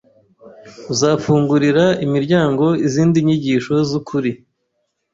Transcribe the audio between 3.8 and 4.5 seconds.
z’ukuri